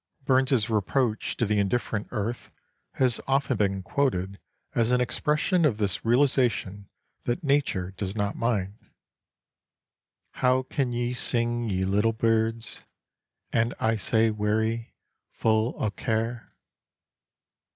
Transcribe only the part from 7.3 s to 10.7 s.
nature does not mind: How